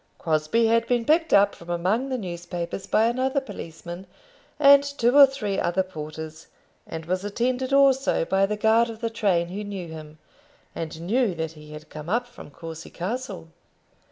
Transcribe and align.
Crosbie 0.17 0.65
had 0.65 0.87
been 0.87 1.05
picked 1.05 1.31
up 1.31 1.53
from 1.53 1.69
among 1.69 2.09
the 2.09 2.17
newspapers 2.17 2.87
by 2.87 3.05
another 3.05 3.39
policeman 3.39 4.07
and 4.59 4.83
two 4.83 5.15
or 5.15 5.27
three 5.27 5.59
other 5.59 5.83
porters, 5.83 6.47
and 6.87 7.05
was 7.05 7.23
attended 7.23 7.71
also 7.71 8.25
by 8.25 8.47
the 8.47 8.57
guard 8.57 8.89
of 8.89 8.99
the 8.99 9.11
train, 9.11 9.49
who 9.49 9.63
knew 9.63 9.89
him, 9.89 10.17
and 10.73 11.01
knew 11.01 11.35
that 11.35 11.51
he 11.51 11.73
had 11.73 11.91
come 11.91 12.09
up 12.09 12.25
from 12.25 12.49
Courcy 12.49 12.89
Castle. 12.89 13.49